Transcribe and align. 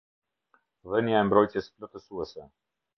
Dhënia 0.87 1.21
e 1.21 1.29
mbrojtjes 1.29 1.71
plotësuese. 1.77 2.53